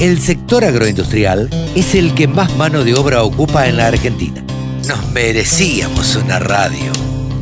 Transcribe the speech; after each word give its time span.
El 0.00 0.20
sector 0.20 0.64
agroindustrial 0.64 1.50
es 1.74 1.96
el 1.96 2.14
que 2.14 2.28
más 2.28 2.56
mano 2.56 2.84
de 2.84 2.94
obra 2.94 3.24
ocupa 3.24 3.66
en 3.66 3.78
la 3.78 3.88
Argentina. 3.88 4.44
Nos 4.86 5.10
merecíamos 5.10 6.14
una 6.14 6.38
radio 6.38 6.92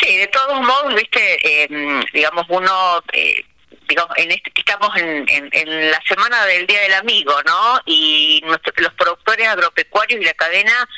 Sí, 0.00 0.16
de 0.16 0.26
todos 0.28 0.60
modos, 0.60 0.94
viste, 0.94 1.64
em, 1.64 2.02
digamos, 2.12 2.46
uno... 2.48 3.02
Eh, 3.12 3.44
digamos, 3.88 4.16
en 4.16 4.30
este, 4.30 4.50
estamos 4.54 4.96
en, 4.96 5.26
en, 5.28 5.90
la 5.90 6.00
semana 6.08 6.46
del 6.46 6.66
Día 6.66 6.80
del 6.80 6.94
Amigo, 6.94 7.34
¿no? 7.44 7.78
Y 7.84 8.42
los 8.76 8.92
productores 8.94 9.46
agropecuarios 9.46 10.18
y 10.18 10.24
la 10.24 10.32
cadena 10.32 10.88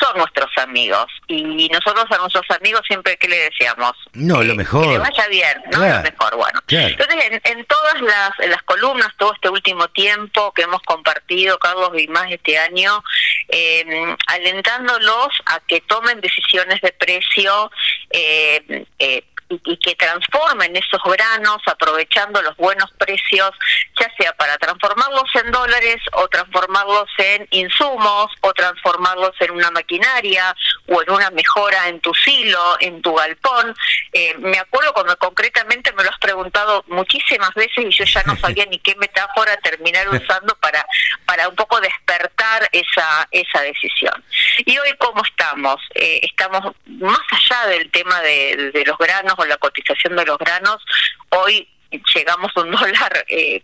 son 0.00 0.16
nuestros 0.16 0.50
amigos. 0.56 1.06
Y 1.28 1.68
nosotros 1.68 2.06
a 2.10 2.18
nuestros 2.18 2.44
amigos 2.50 2.82
siempre 2.86 3.16
que 3.16 3.28
le 3.28 3.38
decíamos. 3.38 3.92
No, 4.14 4.42
lo 4.42 4.54
mejor. 4.54 4.84
Que 4.84 4.92
le 4.92 4.98
vaya 4.98 5.28
bien, 5.28 5.62
¿no? 5.72 5.78
Lo 5.78 6.02
mejor, 6.02 6.36
bueno. 6.36 6.60
Entonces, 6.68 7.40
en, 7.44 7.64
todas 7.66 8.00
las, 8.00 8.30
las 8.48 8.62
columnas, 8.62 9.08
todo 9.18 9.32
este 9.34 9.48
último 9.48 9.88
tiempo 9.88 10.52
que 10.52 10.62
hemos 10.62 10.82
compartido, 10.82 11.58
Carlos 11.58 11.90
y 11.98 12.08
más 12.08 12.30
este 12.30 12.58
año, 12.58 13.02
eh, 13.50 14.16
alentándolos 14.26 15.28
a 15.46 15.60
que 15.60 15.80
tomen 15.82 16.20
decisiones 16.20 16.80
de 16.80 16.92
precio 16.92 17.70
eh, 18.10 18.86
eh, 18.98 19.24
y, 19.50 19.76
que 19.78 19.94
transformen 19.96 20.76
esos 20.76 21.00
granos 21.04 21.58
aprovechando 21.66 22.40
los 22.42 22.56
buenos 22.56 22.90
precios, 22.92 23.50
ya 23.98 24.10
sea 24.16 24.32
para 24.34 24.56
transformarlos 24.58 25.28
en 25.34 25.50
dólares 25.50 25.96
o 26.12 26.28
transformarlos 26.28 27.08
en 27.18 27.46
insumos 27.50 28.30
o 28.40 28.52
transformarlos 28.52 29.32
en 29.40 29.50
una 29.50 29.70
maquinaria 29.70 30.54
o 30.86 31.02
en 31.02 31.10
una 31.10 31.30
mejora 31.30 31.88
en 31.88 32.00
tu 32.00 32.14
silo, 32.14 32.76
en 32.80 33.02
tu 33.02 33.14
galpón. 33.14 33.74
Eh, 34.12 34.34
me 34.38 34.58
acuerdo 34.58 34.92
cuando 34.92 35.16
concretamente 35.16 35.92
me 35.92 36.04
lo 36.04 36.10
has 36.10 36.18
preguntado 36.18 36.84
muchísimas 36.88 37.52
veces 37.54 37.84
y 37.84 37.90
yo 37.90 38.04
ya 38.04 38.22
no 38.24 38.36
sabía 38.36 38.66
ni 38.66 38.78
qué 38.78 38.94
metáfora 38.96 39.56
terminar 39.58 40.08
usando 40.12 40.54
para, 40.56 40.84
para 41.24 41.48
un 41.48 41.56
poco 41.56 41.80
despertar 41.80 42.68
esa, 42.72 43.28
esa 43.30 43.62
decisión. 43.62 44.24
Y 44.64 44.78
hoy, 44.78 44.94
¿cómo 44.98 45.22
estamos? 45.24 45.76
Eh, 45.94 46.20
estamos 46.22 46.74
más 46.86 47.20
allá 47.32 47.66
del 47.68 47.90
tema 47.90 48.20
de, 48.20 48.70
de 48.72 48.84
los 48.84 48.96
granos 48.98 49.34
la 49.48 49.56
cotización 49.56 50.16
de 50.16 50.24
los 50.24 50.38
granos, 50.38 50.82
hoy 51.30 51.68
llegamos 52.14 52.50
a 52.54 52.60
un 52.60 52.70
dólar 52.72 53.24
eh, 53.28 53.62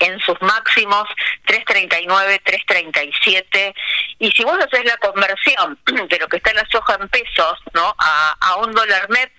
en 0.00 0.18
sus 0.20 0.40
máximos 0.40 1.04
3.39, 1.46 2.40
3.37 2.44 3.74
y 4.18 4.30
si 4.30 4.44
vos 4.44 4.58
haces 4.58 4.84
la 4.84 4.96
conversión 4.98 5.78
de 6.08 6.18
lo 6.18 6.28
que 6.28 6.36
está 6.36 6.50
en 6.50 6.56
la 6.56 6.68
soja 6.70 6.96
en 7.00 7.08
pesos 7.08 7.58
no 7.74 7.94
a, 7.98 8.56
un 8.56 8.72
dólar 8.72 9.08
net 9.10 9.30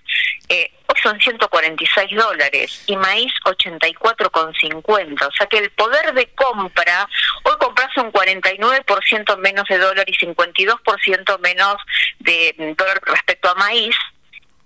eh, 0.50 0.72
hoy 0.88 0.96
son 1.02 1.20
146 1.20 2.16
dólares 2.16 2.84
y 2.88 2.96
maíz 2.98 3.32
84,50 3.46 5.28
o 5.28 5.32
sea 5.32 5.48
que 5.48 5.58
el 5.58 5.70
poder 5.72 6.14
de 6.14 6.28
compra 6.34 7.08
hoy 7.44 7.54
compras 7.60 7.96
un 7.98 8.12
49% 8.12 9.38
menos 9.38 9.66
de 9.68 9.78
dólar 9.78 10.10
y 10.10 10.14
52% 10.14 11.40
menos 11.40 11.76
de 12.20 12.76
dólar 12.78 13.02
respecto 13.06 13.50
a 13.50 13.56
maíz 13.56 13.96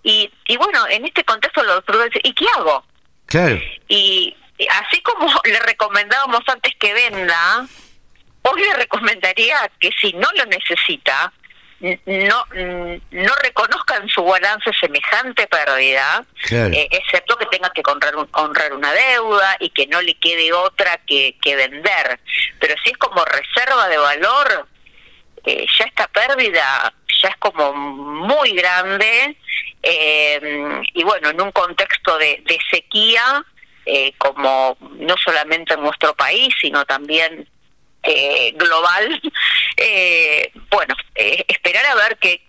y, 0.03 0.29
y 0.47 0.57
bueno, 0.57 0.85
en 0.89 1.05
este 1.05 1.23
contexto 1.23 1.63
los 1.63 1.75
doctor 1.85 2.09
¿y 2.21 2.33
qué 2.33 2.45
hago? 2.57 2.83
Claro. 3.25 3.59
Y, 3.87 4.35
así 4.69 5.01
como 5.01 5.27
le 5.45 5.59
recomendábamos 5.61 6.41
antes 6.47 6.73
que 6.79 6.93
venda, 6.93 7.65
hoy 8.43 8.61
le 8.61 8.73
recomendaría 8.73 9.71
que 9.79 9.91
si 9.99 10.13
no 10.13 10.27
lo 10.35 10.45
necesita, 10.45 11.31
no 12.05 12.45
no 13.11 13.33
reconozca 13.43 13.97
en 13.97 14.07
su 14.07 14.23
balance 14.23 14.71
semejante 14.79 15.47
pérdida, 15.47 16.23
eh, 16.49 16.87
excepto 16.91 17.35
que 17.37 17.45
tenga 17.47 17.69
que 17.71 17.81
honrar, 17.85 18.13
honrar 18.31 18.71
una 18.71 18.93
deuda 18.93 19.57
y 19.59 19.69
que 19.69 19.87
no 19.87 20.01
le 20.01 20.15
quede 20.15 20.53
otra 20.53 20.97
que, 21.05 21.35
que 21.41 21.57
vender. 21.57 22.21
Pero 22.59 22.75
si 22.83 22.91
es 22.91 22.97
como 22.97 23.25
reserva 23.25 23.89
de 23.89 23.97
valor, 23.97 24.67
eh, 25.45 25.65
ya 25.77 25.85
esta 25.85 26.07
pérdida 26.07 26.93
ya 27.21 27.29
es 27.29 27.37
como 27.37 27.73
muy 27.73 28.51
grande 28.53 29.35
eh, 29.81 30.81
y 30.93 31.03
bueno, 31.03 31.29
en 31.29 31.41
un 31.41 31.51
contexto 31.51 32.17
de, 32.17 32.43
sequía, 32.71 33.43
eh, 33.85 34.13
como 34.17 34.77
no 34.79 35.15
solamente 35.17 35.73
en 35.73 35.81
nuestro 35.81 36.13
país, 36.15 36.55
sino 36.59 36.85
también 36.85 37.47
eh, 38.03 38.53
global, 38.55 39.21
eh, 39.77 40.51
bueno, 40.69 40.95
esperar 41.15 41.85
a 41.85 41.95
ver 41.95 42.17
que, 42.17 42.41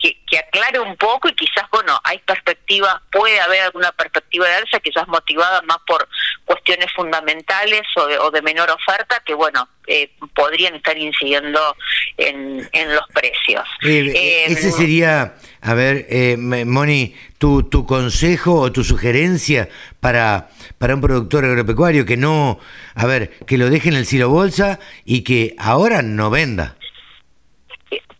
que, 0.00 0.38
aclare 0.38 0.80
un 0.80 0.96
poco 0.96 1.28
y 1.28 1.34
quizás, 1.34 1.64
bueno, 1.70 1.98
hay 2.04 2.18
perspectivas, 2.18 2.94
puede 3.10 3.40
haber 3.40 3.62
alguna 3.62 3.92
perspectiva 3.92 4.48
de 4.48 4.54
alza, 4.54 4.80
quizás 4.80 5.06
motivada 5.08 5.60
más 5.62 5.78
por 5.86 6.08
cuestiones 6.44 6.90
fundamentales 6.92 7.82
o 7.96 8.06
de, 8.06 8.18
o 8.18 8.30
de 8.30 8.42
menor 8.42 8.70
oferta, 8.70 9.22
que 9.24 9.34
bueno, 9.34 9.68
eh, 9.86 10.10
podrían 10.34 10.76
estar 10.76 10.96
incidiendo 10.96 11.76
en, 12.20 12.68
en 12.72 12.94
los 12.94 13.04
precios. 13.12 13.64
Eh, 13.82 14.12
eh, 14.14 14.44
ese 14.48 14.70
sería, 14.70 15.34
a 15.60 15.74
ver, 15.74 16.06
Moni, 16.38 17.14
tu, 17.38 17.64
tu 17.64 17.86
consejo 17.86 18.54
o 18.60 18.72
tu 18.72 18.84
sugerencia 18.84 19.68
para, 20.00 20.50
para 20.78 20.94
un 20.94 21.00
productor 21.00 21.44
agropecuario 21.44 22.04
que 22.04 22.16
no, 22.16 22.60
a 22.94 23.06
ver, 23.06 23.30
que 23.46 23.58
lo 23.58 23.70
deje 23.70 23.88
en 23.88 23.96
el 23.96 24.06
silo 24.06 24.28
bolsa 24.28 24.78
y 25.04 25.22
que 25.22 25.54
ahora 25.58 26.02
no 26.02 26.30
venda. 26.30 26.76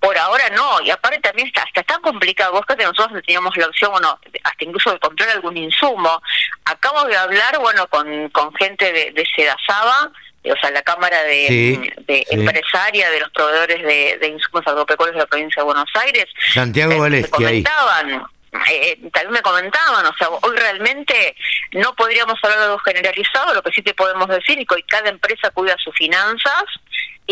Por 0.00 0.16
ahora 0.16 0.44
no, 0.56 0.80
y 0.80 0.88
aparte 0.88 1.20
también 1.20 1.48
está, 1.48 1.62
está 1.62 1.82
tan 1.82 2.00
complicado, 2.00 2.52
vos 2.52 2.64
que 2.66 2.74
nosotros 2.74 3.22
teníamos 3.26 3.54
la 3.58 3.66
opción, 3.66 3.90
bueno, 3.92 4.18
hasta 4.44 4.64
incluso 4.64 4.92
de 4.92 4.98
comprar 4.98 5.28
algún 5.28 5.58
insumo. 5.58 6.22
Acabo 6.64 7.04
de 7.04 7.18
hablar, 7.18 7.58
bueno, 7.60 7.86
con, 7.88 8.30
con 8.30 8.54
gente 8.54 8.90
de, 8.94 9.10
de 9.10 9.26
Sedasaba, 9.36 10.10
o 10.44 10.56
sea, 10.56 10.70
la 10.70 10.82
Cámara 10.82 11.22
de, 11.24 11.92
Empresaria 12.30 13.10
de 13.10 13.20
los 13.20 13.30
Proveedores 13.30 13.82
de, 13.82 14.18
de 14.20 14.28
Insumos 14.28 14.66
Agropecuarios 14.66 15.14
de 15.14 15.20
la 15.20 15.26
Provincia 15.26 15.60
de 15.60 15.66
Buenos 15.66 15.90
Aires. 15.94 16.26
Santiago 16.52 17.06
eh, 17.06 17.28
comentaban, 17.28 18.24
eh, 18.70 18.98
también 19.12 19.32
me 19.32 19.42
comentaban, 19.42 20.06
o 20.06 20.14
sea, 20.16 20.28
hoy 20.28 20.56
realmente 20.56 21.36
no 21.72 21.94
podríamos 21.94 22.38
hablar 22.42 22.58
de 22.58 22.64
algo 22.64 22.78
generalizado, 22.78 23.54
lo 23.54 23.62
que 23.62 23.72
sí 23.72 23.82
te 23.82 23.94
podemos 23.94 24.28
decir 24.28 24.58
y 24.58 24.66
que 24.66 24.82
cada 24.88 25.10
empresa 25.10 25.50
cuida 25.50 25.76
sus 25.78 25.94
finanzas 25.94 26.64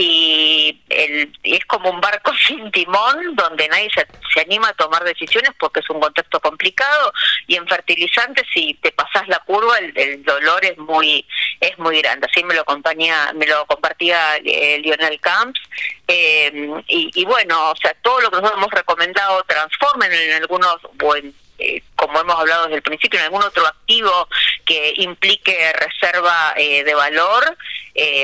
y, 0.00 0.80
el, 0.90 1.32
es 1.42 1.64
como 1.66 1.90
un 1.90 2.00
barco 2.00 2.32
sin 2.46 2.70
timón 2.70 3.34
donde 3.34 3.68
nadie 3.68 3.90
se, 3.92 4.06
anima 4.40 4.68
a 4.68 4.74
tomar 4.74 5.02
decisiones 5.02 5.50
porque 5.58 5.80
es 5.80 5.90
un 5.90 5.98
contexto 5.98 6.38
complicado 6.38 7.12
y 7.48 7.56
en 7.56 7.66
fertilizantes 7.66 8.46
si 8.54 8.74
te 8.74 8.92
pasas 8.92 9.26
la 9.26 9.40
curva 9.40 9.76
el, 9.78 10.22
dolor 10.22 10.64
es 10.64 10.78
muy 10.78 11.26
es 11.60 11.76
muy 11.78 12.00
grande. 12.00 12.28
Así 12.30 12.44
me 12.44 12.54
lo 12.54 12.60
acompaña 12.60 13.32
me 13.32 13.46
lo 13.46 13.66
compartía 13.66 14.36
eh, 14.36 14.78
Lionel 14.78 15.20
Camps. 15.20 15.60
Eh, 16.06 16.70
y, 16.86 17.24
bueno 17.24 17.72
o 17.72 17.76
sea 17.76 17.94
todo 18.00 18.20
lo 18.20 18.30
que 18.30 18.36
nosotros 18.36 18.58
hemos 18.58 18.70
recomendado 18.70 19.42
transformen 19.44 20.12
en 20.12 20.34
algunos 20.34 20.76
buen 20.94 21.34
eh, 21.58 21.82
como 21.96 22.20
hemos 22.20 22.38
hablado 22.38 22.64
desde 22.64 22.76
el 22.76 22.82
principio, 22.82 23.18
en 23.18 23.24
algún 23.26 23.42
otro 23.42 23.66
activo 23.66 24.28
que 24.64 24.94
implique 24.98 25.72
reserva 25.72 26.54
de 26.54 26.94
valor, 26.94 27.56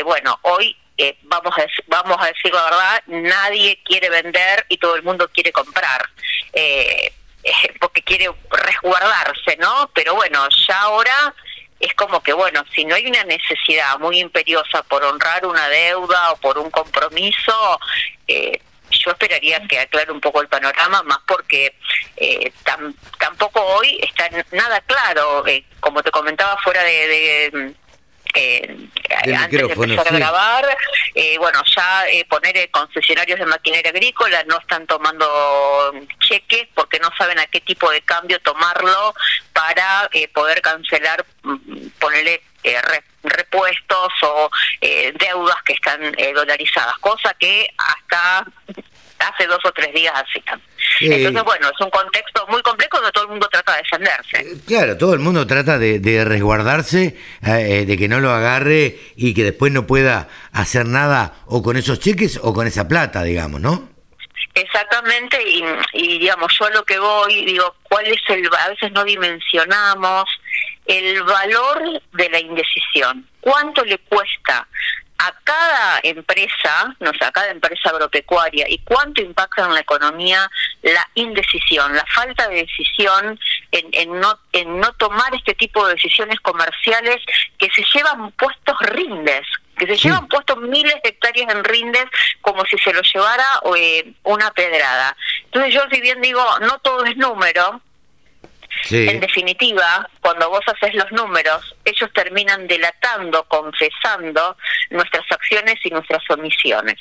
bueno, 0.05 0.39
hoy 0.43 0.77
eh, 0.97 1.19
vamos 1.23 1.57
a 1.59 1.67
vamos 1.89 2.17
a 2.21 2.27
decir 2.27 2.53
la 2.53 2.65
verdad 2.65 3.03
nadie 3.07 3.81
quiere 3.85 4.09
vender 4.11 4.65
y 4.69 4.79
todo 4.79 4.97
el 4.97 5.03
mundo 5.03 5.29
quiere 5.33 5.51
comprar 5.53 6.09
eh, 6.53 7.13
quiere 8.05 8.31
resguardarse, 8.51 9.57
¿no? 9.59 9.91
Pero 9.95 10.15
bueno, 10.15 10.47
ya 10.67 10.81
ahora 10.83 11.35
es 11.81 11.93
como 11.95 12.23
que, 12.23 12.33
bueno, 12.33 12.65
si 12.75 12.85
no 12.85 12.95
hay 12.95 13.07
una 13.07 13.25
necesidad 13.25 13.99
muy 13.99 14.21
imperiosa 14.21 14.83
por 14.85 15.03
honrar 15.03 15.45
una 15.47 15.69
deuda 15.69 16.33
o 16.33 16.37
por 16.37 16.59
un 16.59 16.71
compromiso, 16.71 17.81
eh, 18.29 18.61
yo 18.91 19.11
esperaría 19.11 19.67
que 19.67 19.81
aclare 19.81 20.13
un 20.13 20.21
poco 20.21 20.41
el 20.41 20.49
panorama, 20.49 21.03
más 21.03 21.19
porque 21.27 21.75
eh, 22.17 22.53
tampoco 23.19 23.61
hoy 23.61 23.99
está 24.03 24.31
nada 24.53 24.81
claro, 24.83 25.47
eh, 25.47 25.65
como 25.81 26.03
te 26.03 26.11
comentaba 26.11 26.57
fuera 26.59 26.83
de 26.85 27.75
eh, 28.35 28.89
antes 29.37 29.51
de 29.51 29.73
empezar 29.73 30.09
a 30.09 30.19
grabar, 30.19 30.77
eh, 31.15 31.39
bueno, 31.39 31.63
ya 31.65 32.09
eh, 32.09 32.25
poner 32.29 32.57
eh, 32.57 32.69
concesionarios 32.71 33.39
de 33.39 33.47
maquinaria 33.47 33.91
agrícola 33.91 34.43
no 34.45 34.59
están 34.59 34.87
tomando 34.87 35.93
cheques 36.19 36.69
porque 36.75 36.99
no 36.99 37.11
saben 37.17 37.39
a 37.39 37.47
qué 37.47 37.61
tipo 37.61 37.91
de 37.91 38.03
cambio 38.03 38.41
tomarlo 38.41 39.15
para 39.53 40.11
poder 40.33 40.61
cancelar, 40.61 41.25
mm, 41.43 41.89
ponerle 41.99 42.43
repuestos 43.23 44.13
o 44.23 44.51
deudas 44.81 45.63
que 45.65 45.75
están 45.75 46.01
dolarizadas, 46.35 46.97
cosa 46.99 47.35
que 47.35 47.69
hasta 47.77 48.47
hace 49.19 49.47
dos 49.47 49.65
o 49.65 49.73
tres 49.73 49.93
días 49.95 50.15
hacían. 50.15 50.61
Entonces, 51.13 51.45
bueno, 51.45 51.69
es 51.69 51.81
un 51.81 51.91
contexto 51.91 52.47
muy 52.49 52.63
complejo 52.63 52.97
donde 52.97 53.13
todo 53.13 53.25
el 53.25 53.31
mundo 53.31 53.49
trata 53.51 53.73
de 53.73 53.79
defenderse. 53.79 54.37
Eh, 54.39 54.57
claro, 54.67 54.97
todo 54.97 55.15
el 55.15 55.21
mundo 55.21 55.47
trata 55.47 55.79
de, 55.79 56.25
resguardarse, 56.25 57.17
eh, 57.43 57.85
de 57.87 57.97
que 57.99 58.09
no 58.09 58.21
lo 58.21 58.31
agarre 58.31 58.99
y 59.17 59.35
que 59.35 59.45
después 59.45 59.73
no 59.73 59.87
pueda 59.87 60.29
hacer 60.53 60.87
nada 60.87 61.35
o 61.47 61.63
con 61.63 61.77
esos 61.77 62.01
cheques 62.01 62.39
o 62.43 62.53
con 62.53 62.67
esa 62.67 62.89
plata, 62.89 63.23
digamos, 63.23 63.61
¿no? 63.61 63.89
Exactamente, 64.55 65.37
y, 65.43 65.65
y 65.95 66.19
digamos, 66.19 66.57
yo 66.59 66.67
a 66.67 66.71
lo 66.71 66.85
que 66.85 66.99
voy, 66.99 67.45
digo, 67.45 67.75
¿cuál 67.83 68.07
es 68.07 68.21
el, 68.29 68.49
a 68.57 68.69
veces 68.69 68.93
no 68.93 69.03
dimensionamos 69.03 70.25
el 70.87 71.23
valor 71.25 72.01
de 72.13 72.29
la 72.29 72.39
indecisión? 72.39 73.27
¿Cuánto 73.41 73.85
le 73.85 73.99
cuesta 73.99 74.67
a 75.19 75.33
cada 75.45 76.01
empresa, 76.03 76.95
no 77.01 77.13
sé, 77.13 77.25
a 77.25 77.33
cada 77.33 77.51
empresa 77.51 77.91
agropecuaria 77.91 78.67
y 78.69 78.79
cuánto 78.79 79.23
impacta 79.23 79.65
en 79.65 79.75
la 79.75 79.81
economía 79.81 80.51
la 80.83 81.09
indecisión, 81.15 81.95
la 81.95 82.05
falta 82.07 82.49
de 82.49 82.67
decisión 82.67 83.39
en, 83.71 83.89
en, 83.93 84.21
no, 84.21 84.39
en 84.53 84.81
no 84.81 84.93
tomar 84.95 85.35
este 85.35 85.55
tipo 85.55 85.87
de 85.87 85.95
decisiones 85.95 86.41
comerciales 86.41 87.19
que 87.59 87.71
se 87.71 87.85
llevan 87.95 88.33
puestos 88.33 88.77
rindes, 88.81 89.47
que 89.79 89.87
se 89.87 89.97
llevan 89.97 90.29
puestos 90.29 90.59
miles 90.59 90.95
de 91.03 91.11
hectáreas 91.11 91.53
en 91.55 91.65
rindes 91.65 92.07
como 92.41 92.65
si 92.65 92.77
se 92.79 92.93
lo 92.93 93.03
llevara 93.03 93.47
eh, 93.77 94.13
una 94.25 94.51
pedrada. 94.53 95.17
Entonces 95.45 95.75
yo 95.75 95.83
si 95.91 96.01
bien 96.01 96.21
digo, 96.21 96.45
no 96.61 96.79
todo 96.81 97.05
es 97.05 97.17
número, 97.17 97.81
en 98.91 99.21
definitiva, 99.21 100.09
cuando 100.21 100.51
vos 100.51 100.61
haces 100.67 100.95
los 100.95 101.11
números, 101.13 101.75
ellos 101.85 102.11
terminan 102.13 102.67
delatando, 102.67 103.45
confesando 103.45 104.57
nuestras 104.91 105.25
acciones 105.31 105.77
y 105.85 105.91
nuestras 105.91 106.23
omisiones. 106.31 106.97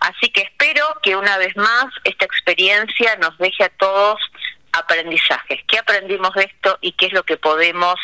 Así 0.00 0.30
que 0.30 0.42
espero 0.42 0.84
que 1.02 1.16
una 1.16 1.38
vez 1.38 1.56
más 1.56 1.86
esta 2.04 2.24
experiencia 2.24 3.16
nos 3.16 3.36
deje 3.38 3.64
a 3.64 3.68
todos 3.70 4.20
aprendizajes. 4.72 5.60
¿Qué 5.66 5.78
aprendimos 5.78 6.34
de 6.34 6.44
esto 6.44 6.78
y 6.80 6.92
qué 6.92 7.06
es 7.06 7.12
lo 7.12 7.22
que 7.24 7.36
podemos 7.36 7.96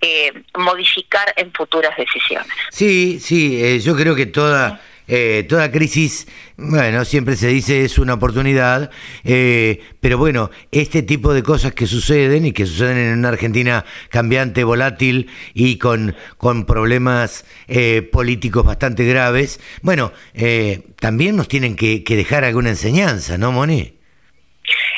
eh, 0.00 0.32
modificar 0.56 1.32
en 1.36 1.52
futuras 1.52 1.96
decisiones? 1.96 2.52
Sí, 2.70 3.20
sí, 3.20 3.62
eh, 3.64 3.80
yo 3.80 3.96
creo 3.96 4.14
que 4.14 4.26
toda... 4.26 4.80
Eh, 5.08 5.46
toda 5.48 5.70
crisis, 5.70 6.26
bueno, 6.56 7.04
siempre 7.04 7.36
se 7.36 7.48
dice 7.48 7.84
es 7.84 7.98
una 7.98 8.14
oportunidad, 8.14 8.90
eh, 9.24 9.80
pero 10.00 10.18
bueno, 10.18 10.50
este 10.72 11.02
tipo 11.02 11.32
de 11.32 11.42
cosas 11.42 11.72
que 11.74 11.86
suceden 11.86 12.44
y 12.44 12.52
que 12.52 12.66
suceden 12.66 12.98
en 12.98 13.18
una 13.18 13.28
Argentina 13.28 13.84
cambiante, 14.10 14.64
volátil 14.64 15.30
y 15.54 15.78
con, 15.78 16.16
con 16.38 16.66
problemas 16.66 17.44
eh, 17.68 18.02
políticos 18.02 18.64
bastante 18.64 19.04
graves, 19.04 19.60
bueno, 19.82 20.12
también 21.00 21.36
nos 21.36 21.48
tienen 21.48 21.76
que, 21.76 22.02
que 22.02 22.16
dejar 22.16 22.44
alguna 22.44 22.70
enseñanza, 22.70 23.38
¿no, 23.38 23.52
Moni? 23.52 23.96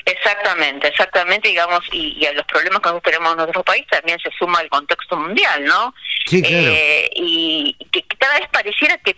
Exactamente, 0.04 0.88
exactamente, 0.88 1.48
digamos, 1.48 1.80
y, 1.92 2.24
a 2.24 2.32
los 2.32 2.46
problemas 2.46 2.80
que 2.80 3.10
tenemos 3.10 3.32
en 3.32 3.36
nuestro 3.36 3.62
país 3.62 3.86
también 3.90 4.18
se 4.18 4.30
suma 4.38 4.62
el 4.62 4.70
contexto 4.70 5.16
mundial, 5.18 5.64
¿no? 5.64 5.94
Sí, 6.24 6.40
claro. 6.40 6.70
Eh, 6.72 7.10
y, 7.14 7.76
que 7.92 8.02
cada 8.18 8.38
vez 8.38 8.48
pareciera 8.50 8.96
que 8.98 9.14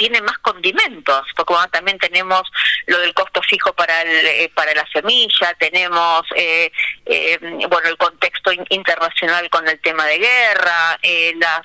tiene 0.00 0.22
más 0.22 0.38
condimentos, 0.38 1.26
porque 1.36 1.54
también 1.70 1.98
tenemos 1.98 2.40
lo 2.86 2.98
del 3.00 3.12
costo 3.12 3.42
fijo 3.42 3.74
para 3.74 4.00
el, 4.00 4.26
eh, 4.26 4.50
para 4.54 4.72
la 4.72 4.86
semilla, 4.90 5.52
tenemos, 5.58 6.22
eh, 6.34 6.72
bueno, 7.68 7.86
el 7.86 7.98
contexto 7.98 8.50
internacional 8.70 9.50
con 9.50 9.68
el 9.68 9.78
tema 9.80 10.06
de 10.06 10.18
guerra, 10.18 10.98
las 11.36 11.62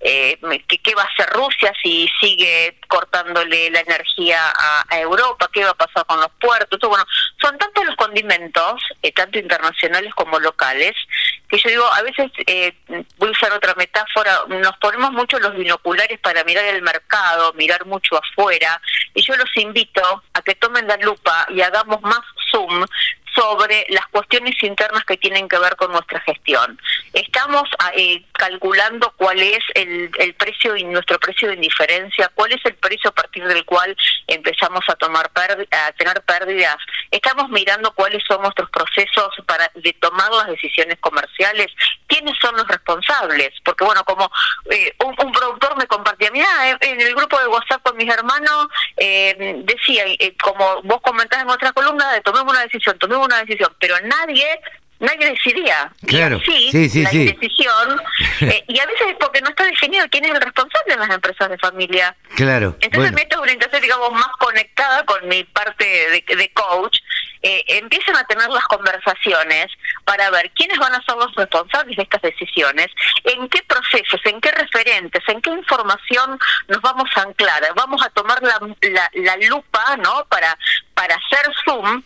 eh, 0.00 0.38
¿qué, 0.68 0.94
va 0.94 1.02
a 1.02 1.06
hacer 1.06 1.28
Rusia 1.30 1.72
si 1.82 2.08
sigue 2.20 2.78
cortándole 2.86 3.70
la 3.70 3.80
energía 3.80 4.40
a, 4.56 4.98
Europa, 4.98 5.50
qué 5.52 5.64
va 5.64 5.70
a 5.70 5.74
pasar 5.74 6.06
con 6.06 6.20
los 6.20 6.30
puertos, 6.40 6.78
bueno, 6.88 7.04
son 7.40 7.58
tantos 7.58 7.77
condimentos, 8.08 8.82
eh, 9.02 9.12
tanto 9.12 9.38
internacionales 9.38 10.14
como 10.14 10.38
locales, 10.40 10.94
que 11.48 11.58
yo 11.58 11.70
digo, 11.70 11.84
a 11.92 12.02
veces, 12.02 12.30
eh, 12.46 12.72
voy 13.16 13.28
a 13.28 13.32
usar 13.32 13.52
otra 13.52 13.74
metáfora, 13.74 14.40
nos 14.48 14.76
ponemos 14.78 15.12
mucho 15.12 15.38
los 15.38 15.54
binoculares 15.54 16.18
para 16.20 16.44
mirar 16.44 16.64
el 16.64 16.82
mercado, 16.82 17.52
mirar 17.54 17.86
mucho 17.86 18.16
afuera, 18.16 18.80
y 19.14 19.22
yo 19.22 19.36
los 19.36 19.54
invito 19.56 20.22
a 20.32 20.42
que 20.42 20.54
tomen 20.54 20.86
la 20.86 20.96
lupa 20.96 21.46
y 21.50 21.60
hagamos 21.60 22.00
más 22.02 22.20
sobre 23.34 23.86
las 23.90 24.06
cuestiones 24.08 24.60
internas 24.62 25.04
que 25.04 25.16
tienen 25.16 25.48
que 25.48 25.58
ver 25.58 25.76
con 25.76 25.92
nuestra 25.92 26.20
gestión. 26.20 26.80
Estamos 27.12 27.64
ah, 27.78 27.92
eh, 27.94 28.24
calculando 28.32 29.12
cuál 29.16 29.40
es 29.40 29.60
el, 29.74 30.10
precio 30.36 30.76
y 30.76 30.84
nuestro 30.84 31.18
precio 31.18 31.48
de 31.48 31.54
indiferencia, 31.54 32.30
cuál 32.34 32.52
es 32.52 32.64
el 32.64 32.74
precio 32.74 33.10
a 33.10 33.14
partir 33.14 33.46
del 33.46 33.64
cual 33.64 33.96
empezamos 34.26 34.80
a 34.88 34.94
tomar 34.96 35.30
a 35.34 35.92
tener 35.92 36.22
pérdidas. 36.22 36.76
Estamos 37.10 37.48
mirando 37.50 37.92
cuáles 37.92 38.22
son 38.26 38.42
nuestros 38.42 38.70
procesos 38.70 39.28
para 39.46 39.70
de 39.74 39.92
tomar 39.94 40.30
las 40.30 40.48
decisiones 40.48 40.98
comerciales, 41.00 41.68
quiénes 42.06 42.36
son 42.40 42.56
los 42.56 42.66
responsables, 42.66 43.50
porque 43.64 43.84
bueno, 43.84 44.02
como 44.04 44.30
eh, 44.70 44.94
un, 45.04 45.32
productor 45.32 45.76
me 45.76 45.86
mira, 46.32 46.46
en 46.80 47.00
el 47.00 47.14
grupo 47.14 47.38
de 47.38 47.48
WhatsApp 47.48 47.82
con 47.82 47.96
mis 47.96 48.12
hermanos 48.12 48.68
eh, 48.96 49.62
decía, 49.64 50.04
como 50.42 50.82
vos 50.82 51.00
comentás 51.02 51.42
en 51.42 51.50
otra 51.50 51.72
columna, 51.72 52.12
de 52.12 52.20
tomemos 52.20 52.52
una 52.52 52.62
decisión, 52.62 52.98
tomemos 52.98 53.26
una 53.26 53.38
decisión, 53.38 53.74
pero 53.78 53.94
nadie 54.00 54.60
nadie 55.00 55.30
decidía. 55.30 55.90
Claro, 56.06 56.40
sí, 56.44 56.88
sí, 56.88 57.02
la 57.02 57.10
decisión, 57.10 58.00
eh, 58.40 58.64
y 58.66 58.78
a 58.78 58.86
veces 58.86 59.08
es 59.08 59.16
porque 59.18 59.40
no 59.40 59.50
está 59.50 59.64
definido 59.64 60.06
quién 60.10 60.24
es 60.24 60.32
el 60.32 60.40
responsable 60.40 60.94
en 60.94 61.00
las 61.00 61.10
empresas 61.10 61.48
de 61.48 61.58
familia. 61.58 62.16
Claro. 62.34 62.76
Entonces 62.80 63.12
me 63.12 63.22
esto 63.22 63.40
orientación, 63.40 63.82
digamos, 63.82 64.12
más 64.12 64.30
conectada 64.38 65.04
con 65.04 65.26
mi 65.28 65.44
parte 65.44 65.84
de, 65.84 66.50
coach, 66.52 66.98
eh, 67.42 67.64
empiezan 67.68 68.16
a 68.16 68.24
tener 68.24 68.48
las 68.48 68.64
conversaciones 68.64 69.66
para 70.08 70.30
ver 70.30 70.50
quiénes 70.52 70.78
van 70.78 70.94
a 70.94 71.02
ser 71.02 71.16
los 71.16 71.34
responsables 71.34 71.94
de 71.94 72.02
estas 72.02 72.22
decisiones, 72.22 72.86
en 73.24 73.46
qué 73.50 73.62
procesos, 73.64 74.18
en 74.24 74.40
qué 74.40 74.50
referentes, 74.52 75.22
en 75.28 75.42
qué 75.42 75.50
información 75.50 76.38
nos 76.66 76.80
vamos 76.80 77.10
a 77.14 77.20
anclar. 77.20 77.62
Vamos 77.76 78.02
a 78.02 78.08
tomar 78.08 78.42
la, 78.42 78.58
la, 78.80 79.10
la 79.12 79.36
lupa, 79.48 79.98
¿no? 79.98 80.24
Para, 80.30 80.56
para 80.94 81.14
hacer 81.14 81.52
zoom 81.62 82.02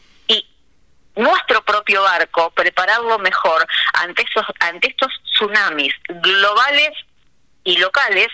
nuestro 1.15 1.63
propio 1.63 2.03
barco, 2.03 2.51
prepararlo 2.51 3.21
mejor 3.21 3.65
ante, 3.93 4.23
esos, 4.23 4.47
ante 4.59 4.89
estos 4.89 5.13
tsunamis 5.35 5.95
globales 6.09 6.91
y 7.63 7.77
locales 7.77 8.29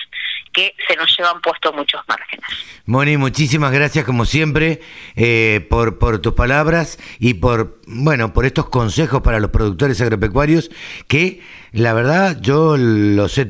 se 0.86 0.96
nos 0.96 1.14
llevan 1.16 1.40
puesto 1.40 1.72
muchos 1.72 2.00
márgenes. 2.08 2.46
Moni, 2.86 3.16
muchísimas 3.16 3.72
gracias 3.72 4.04
como 4.04 4.24
siempre 4.24 4.80
eh, 5.14 5.66
por, 5.68 5.98
por 5.98 6.20
tus 6.20 6.34
palabras 6.34 6.98
y 7.18 7.34
por, 7.34 7.80
bueno, 7.86 8.32
por 8.32 8.46
estos 8.46 8.68
consejos 8.68 9.20
para 9.22 9.40
los 9.40 9.50
productores 9.50 10.00
agropecuarios 10.00 10.70
que 11.06 11.42
la 11.72 11.92
verdad 11.92 12.38
yo 12.40 12.76
los 12.76 13.36
he, 13.38 13.46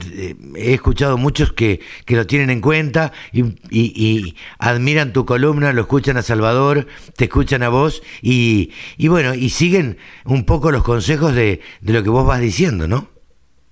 escuchado 0.57 1.17
muchos 1.17 1.53
que, 1.53 1.81
que, 2.05 2.17
lo 2.17 2.27
tienen 2.27 2.51
en 2.51 2.61
cuenta 2.61 3.13
y, 3.33 3.45
y, 3.71 4.37
admiran 4.59 5.13
tu 5.13 5.25
columna, 5.25 5.73
lo 5.73 5.83
escuchan 5.83 6.17
a 6.17 6.23
Salvador, 6.23 6.87
te 7.17 7.25
escuchan 7.25 7.63
a 7.63 7.69
vos 7.69 8.03
y, 8.21 8.73
y 8.97 9.09
bueno, 9.09 9.35
y 9.35 9.51
siguen 9.51 9.99
un 10.25 10.45
poco 10.45 10.73
los 10.73 10.83
consejos 10.83 11.35
de, 11.35 11.61
de 11.81 11.93
lo 11.93 12.03
que 12.03 12.11
vos 12.11 12.27
vas 12.27 12.41
diciendo, 12.41 12.89
¿no? 12.89 13.18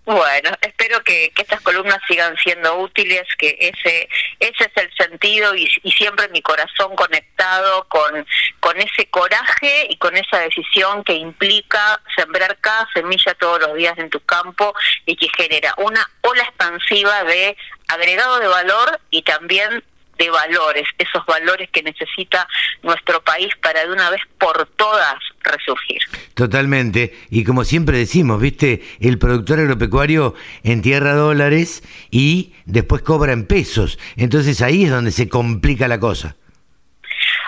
Bueno, 0.07 0.51
espero 0.61 1.03
que, 1.03 1.33
estas 1.37 1.61
columnas 1.63 1.99
sigan 2.07 2.37
siendo 2.37 2.77
útiles, 2.79 3.25
que 3.37 3.57
ese 3.59 4.09
ese 4.39 4.65
es 4.65 4.71
el 4.77 4.95
sentido 4.97 5.53
y, 5.57 5.67
siempre 5.91 6.29
mi 6.29 6.43
corazón 6.43 6.95
conectado 6.95 7.89
con, 7.89 8.25
con 8.61 8.77
ese 8.79 9.07
coraje 9.11 9.89
y 9.91 9.97
con 9.97 10.17
esa 10.17 10.39
decisión 10.39 11.03
que 11.03 11.15
implica 11.15 12.01
sembrar 12.15 12.57
cada 12.61 12.87
semilla 12.95 13.35
todos 13.35 13.59
los 13.59 13.75
días 13.75 13.99
en 13.99 14.09
tu 14.09 14.21
campo 14.21 14.73
y 15.07 15.17
que 15.17 15.27
genera 15.37 15.75
una 15.79 16.09
ola 16.21 16.45
expansiva 16.45 17.25
de 17.25 17.57
agregado 17.89 18.39
de 18.39 18.47
valor 18.47 19.01
y 19.11 19.23
también 19.23 19.83
de 20.19 20.31
valores, 20.31 20.85
esos 20.99 21.25
valores 21.27 21.69
que 21.71 21.83
necesita 21.83 22.49
nuestro 22.83 23.23
país 23.23 23.49
para 23.63 23.85
de 23.85 23.93
una 23.93 24.11
vez 24.11 24.23
por 24.39 24.67
todas 24.77 25.17
resurgir. 25.41 26.01
Totalmente, 26.35 27.17
y 27.31 27.45
como 27.45 27.65
siempre 27.65 27.99
decimos, 27.99 28.41
viste, 28.41 28.83
el 29.01 29.19
productor 29.19 29.61
agropecuario 29.61 30.35
entierra 30.63 31.15
dólares 31.15 31.83
y 32.11 32.55
después 32.65 33.03
cobra 33.03 33.33
en 33.33 33.47
pesos, 33.47 33.99
entonces 34.17 34.63
ahí 34.63 34.85
es 34.85 34.91
donde 34.91 35.13
se 35.13 35.29
complica 35.29 35.89
la 35.89 36.01
cosa. 36.01 36.37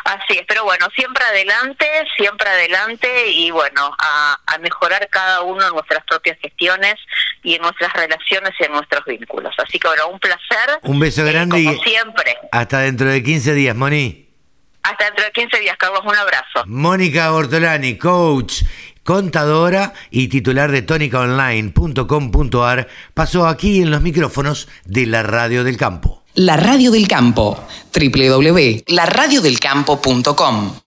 Así 0.09 0.39
es, 0.39 0.47
pero 0.49 0.65
bueno, 0.65 0.87
siempre 0.97 1.23
adelante, 1.23 1.87
siempre 2.17 2.49
adelante 2.49 3.31
y 3.31 3.51
bueno, 3.51 3.95
a, 3.99 4.39
mejorar 4.61 5.07
cada 5.11 5.43
uno 5.43 5.67
en 5.69 5.73
nuestras 5.75 6.03
propias 6.05 6.39
gestiones 6.41 6.95
y 7.43 7.55
en 7.55 7.63
nuestras 7.63 7.93
relaciones 7.93 8.53
y 8.59 8.65
en 8.65 8.73
nuestros 8.73 9.05
vínculos. 9.05 9.55
Así 9.59 9.79
que 9.79 9.87
bueno, 9.87 10.09
un 10.09 10.19
placer. 10.19 10.81
Un 10.83 10.99
beso 10.99 11.27
eh, 11.27 11.31
grande 11.31 11.61
y 11.61 11.79
siempre. 11.81 12.38
Hasta 12.53 12.81
dentro 12.81 13.11
de 13.11 13.23
15 13.23 13.55
días, 13.55 13.77
Moni. 13.77 14.29
Hasta 14.83 15.07
dentro 15.07 15.25
de 15.25 15.33
15 15.33 15.61
días, 15.61 15.77
Carlos, 15.79 16.01
un 16.05 16.17
abrazo. 16.17 16.65
Mónica 16.67 17.31
Bortolani, 17.31 17.99
coach 17.99 18.63
contadora 19.09 19.95
y 20.11 20.29
titular 20.29 20.71
de 20.71 20.83
tónicaonline.com.ar, 20.83 22.89
pasó 23.15 23.47
aquí 23.47 23.81
en 23.81 23.91
los 23.91 24.03
micrófonos 24.03 24.69
de 24.85 25.07
la 25.07 25.23
Radio 25.23 25.65
del 25.65 25.79
Campo. 25.79 26.25
La 26.35 26.59
Radio 26.59 26.91
del 26.91 27.09
Campo, 27.09 27.67
www.laradiodelcampo.com. 27.95 30.81